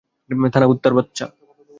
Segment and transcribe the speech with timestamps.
[0.53, 1.25] ধানা, কুত্তার বাচ্চা।